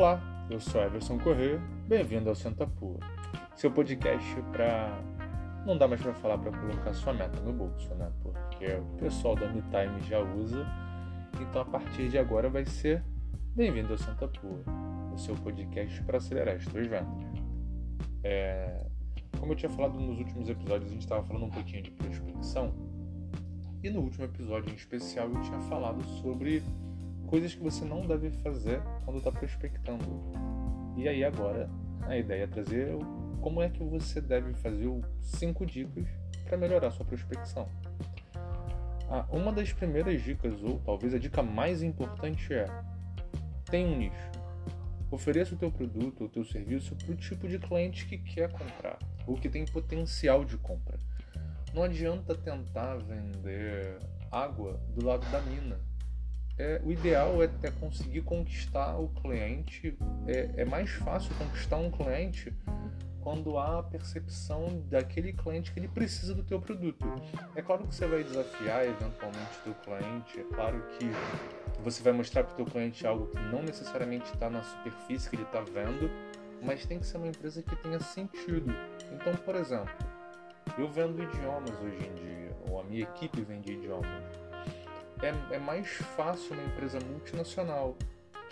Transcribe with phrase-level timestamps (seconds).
[0.00, 2.98] Olá, eu sou Everson Corrêa, bem-vindo ao Senta Pua,
[3.54, 4.98] seu podcast para
[5.66, 8.10] não dá mais para falar para colocar sua meta no bolso, né?
[8.22, 10.66] Porque o pessoal da MeTime já usa,
[11.38, 13.04] então a partir de agora vai ser
[13.54, 14.64] bem-vindo ao Senta Pua,
[15.12, 17.44] o seu podcast para acelerar as suas vendas.
[18.24, 18.86] É...
[19.38, 22.72] Como eu tinha falado nos últimos episódios, a gente estava falando um pouquinho de prospecção,
[23.82, 26.62] e no último episódio em especial eu tinha falado sobre
[27.30, 30.04] coisas que você não deve fazer quando está prospectando.
[30.96, 31.70] E aí agora
[32.02, 32.88] a ideia é trazer
[33.40, 34.88] como é que você deve fazer
[35.20, 36.04] cinco dicas
[36.44, 37.68] para melhorar sua prospecção.
[39.08, 42.66] Ah, uma das primeiras dicas, ou talvez a dica mais importante é
[43.70, 44.30] tem um nicho.
[45.10, 48.98] Ofereça o teu produto ou teu serviço para o tipo de cliente que quer comprar
[49.26, 50.98] ou que tem potencial de compra.
[51.72, 53.98] Não adianta tentar vender
[54.32, 55.89] água do lado da mina
[56.60, 59.96] é, o ideal é, é, conseguir conquistar o cliente.
[60.26, 62.52] É, é, mais fácil conquistar um cliente
[63.22, 67.06] quando há a percepção daquele cliente que ele precisa do teu produto.
[67.54, 71.10] É claro que você vai desafiar eventualmente o cliente, é claro que
[71.82, 75.36] você vai mostrar para o teu cliente algo que não necessariamente está na superfície que
[75.36, 76.10] ele está vendo,
[76.62, 78.74] mas tem que ser uma empresa que tenha sentido.
[79.12, 79.92] Então, por exemplo,
[80.78, 84.39] eu vendo idiomas hoje em dia, ou a minha equipe vende idiomas
[85.22, 87.96] é, é mais fácil uma empresa multinacional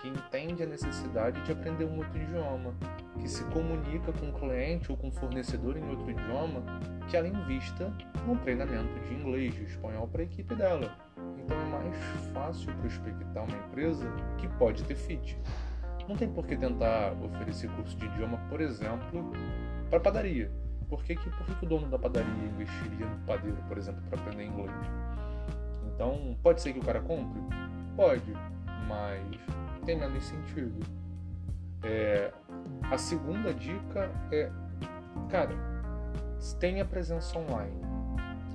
[0.00, 2.72] que entende a necessidade de aprender um outro idioma,
[3.20, 6.62] que se comunica com o cliente ou com o fornecedor em outro idioma,
[7.08, 7.92] que ela invista
[8.24, 10.96] num treinamento de inglês, de espanhol para a equipe dela.
[11.36, 11.96] Então é mais
[12.32, 14.08] fácil prospectar uma empresa
[14.38, 15.36] que pode ter fit.
[16.08, 19.30] Não tem por que tentar oferecer curso de idioma, por exemplo,
[19.90, 20.50] para padaria.
[20.88, 24.00] Por que, que, por que, que o dono da padaria investiria no padeiro, por exemplo,
[24.08, 24.72] para aprender inglês?
[25.98, 27.40] Então, pode ser que o cara compre?
[27.96, 28.32] Pode,
[28.86, 29.20] mas
[29.84, 30.78] tem menos sentido.
[31.82, 32.32] É,
[32.88, 34.48] a segunda dica é,
[35.28, 35.56] cara,
[36.60, 37.74] tenha presença online.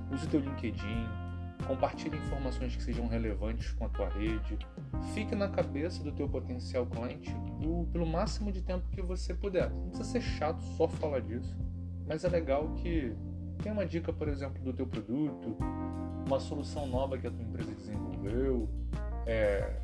[0.09, 1.05] Use teu LinkedIn,
[1.67, 4.57] compartilhe informações que sejam relevantes com a tua rede,
[5.13, 7.35] fique na cabeça do teu potencial cliente
[7.91, 9.69] pelo máximo de tempo que você puder.
[9.69, 11.53] Não precisa ser chato só falar disso,
[12.07, 13.13] mas é legal que
[13.61, 15.57] tem uma dica, por exemplo, do teu produto,
[16.25, 18.69] uma solução nova que a tua empresa desenvolveu,
[19.25, 19.79] é,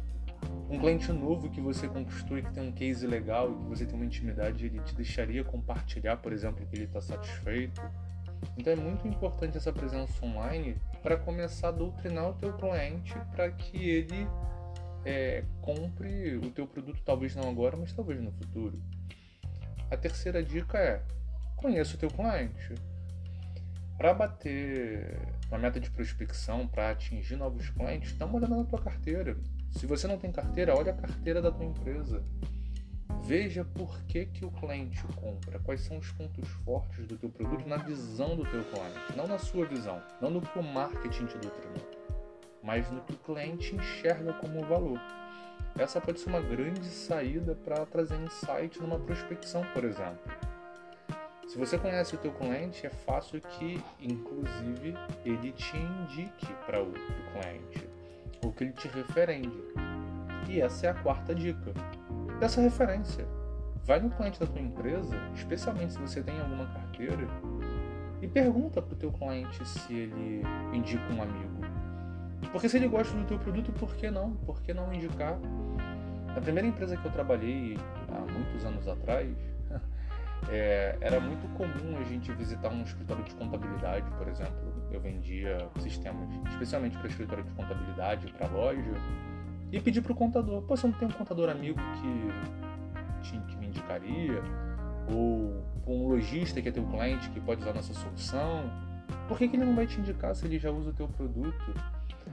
[0.70, 3.86] um cliente novo que você conquistou e que tem um case legal e que você
[3.86, 7.82] tem uma intimidade, ele te deixaria compartilhar, por exemplo, que ele está satisfeito.
[8.58, 13.52] Então é muito importante essa presença online para começar a doutrinar o teu cliente para
[13.52, 14.28] que ele
[15.04, 18.82] é, compre o teu produto, talvez não agora, mas talvez no futuro.
[19.92, 21.02] A terceira dica é
[21.56, 22.76] conheça o teu cliente.
[24.00, 28.80] Para bater uma meta de prospecção, para atingir novos clientes, dá uma olhada na tua
[28.80, 29.36] carteira.
[29.72, 32.24] Se você não tem carteira, olha a carteira da tua empresa.
[33.26, 37.68] Veja por que, que o cliente compra, quais são os pontos fortes do teu produto
[37.68, 41.38] na visão do teu cliente, não na sua visão, não no que o marketing te
[41.38, 41.92] doutrinou,
[42.64, 45.00] mas no que o cliente enxerga como valor.
[45.78, 50.49] Essa pode ser uma grande saída para trazer insight numa prospecção, por exemplo.
[51.50, 54.94] Se você conhece o teu cliente, é fácil que, inclusive,
[55.26, 57.02] ele te indique para outro
[57.32, 57.90] cliente,
[58.44, 59.60] ou que ele te referende.
[60.48, 61.74] E essa é a quarta dica
[62.40, 63.26] dessa referência.
[63.84, 67.28] Vai no cliente da tua empresa, especialmente se você tem alguma carteira,
[68.22, 71.62] e pergunta para o teu cliente se ele indica um amigo.
[72.52, 74.34] Porque se ele gosta do teu produto, por que não?
[74.46, 75.36] Por que não indicar?
[76.28, 77.76] Na primeira empresa que eu trabalhei
[78.08, 79.36] há muitos anos atrás,
[80.48, 84.74] é, era muito comum a gente visitar um escritório de contabilidade, por exemplo.
[84.92, 88.94] Eu vendia sistemas, especialmente para escritório de contabilidade, para loja,
[89.72, 91.80] e pedir para o contador: Pô, você não tem um contador amigo
[93.22, 94.42] que, que me indicaria?
[95.12, 98.70] Ou um lojista que é teu cliente que pode usar nossa solução?
[99.28, 101.74] Por que, que ele não vai te indicar se ele já usa o teu produto?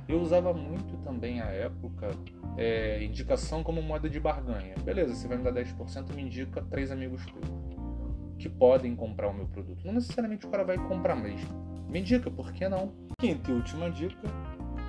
[0.09, 2.11] Eu usava muito também à época
[2.57, 4.75] é, indicação como moeda de barganha.
[4.85, 7.66] Beleza, você vai me dar 10%, me indica três amigos teus
[8.39, 9.85] que podem comprar o meu produto.
[9.85, 11.41] Não necessariamente o cara vai comprar, mas
[11.89, 12.93] me indica, por que não?
[13.19, 14.29] Quinta e última dica: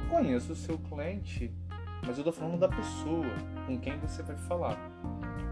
[0.10, 1.54] conheça o seu cliente,
[2.06, 3.26] mas eu estou falando da pessoa
[3.66, 4.78] com quem você vai falar.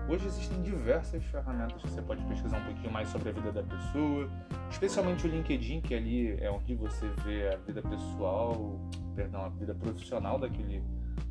[0.07, 3.63] Hoje existem diversas ferramentas que você pode pesquisar um pouquinho mais sobre a vida da
[3.63, 4.29] pessoa,
[4.69, 8.79] especialmente o LinkedIn, que ali é onde você vê a vida pessoal,
[9.15, 10.83] perdão, a vida profissional daquele,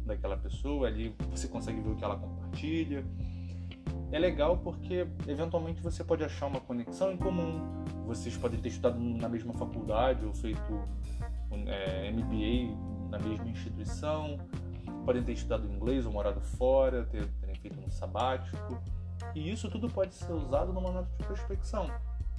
[0.05, 0.89] daquela pessoa.
[0.89, 3.05] Ali você consegue ver o que ela compartilha
[4.13, 7.85] é legal porque eventualmente você pode achar uma conexão em comum.
[8.07, 10.83] Vocês podem ter estudado na mesma faculdade ou feito
[11.67, 14.39] é, MBA na mesma instituição,
[15.05, 18.83] podem ter estudado inglês ou morado fora, ter, ter tenha feito no sabático.
[19.35, 21.89] E isso tudo pode ser usado no momento de prospecção.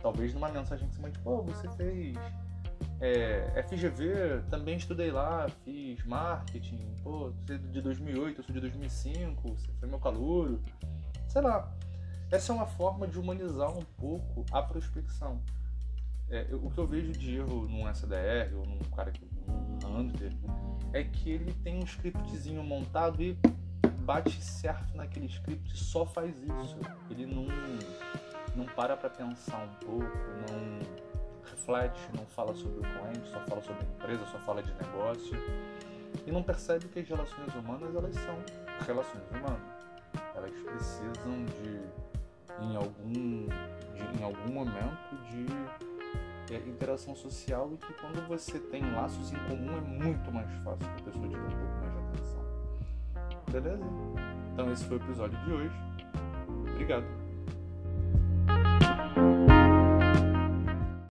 [0.02, 2.18] Talvez numa mensagem que você mande, pô, você fez
[3.00, 8.62] é, FGV, também estudei lá, fiz marketing, pô, você é de 2008, eu sou de
[8.62, 10.62] 2005, você foi meu calouro.
[11.36, 11.70] Sei lá.
[12.32, 15.42] Essa é uma forma de humanizar um pouco a prospecção.
[16.30, 20.32] É, o que eu vejo de erro num SDR ou num cara que um Hunter
[20.94, 23.38] é que ele tem um scriptzinho montado e
[24.00, 26.78] bate certo naquele script e só faz isso.
[27.12, 27.48] Ele não,
[28.56, 30.18] não para para pensar um pouco,
[30.50, 30.80] não
[31.52, 35.38] reflete, não fala sobre o cliente, só fala sobre a empresa, só fala de negócio
[36.26, 38.38] e não percebe que as relações humanas elas são
[38.88, 39.85] relações humanas.
[40.36, 42.06] Elas precisam de
[42.62, 43.48] em algum
[43.94, 49.38] de, em algum momento de é, interação social e que quando você tem laços em
[49.50, 52.46] comum é muito mais fácil que a pessoa te um pouco mais de atenção.
[53.52, 53.84] Beleza?
[54.54, 55.76] Então esse foi o episódio de hoje.
[56.74, 57.25] Obrigado.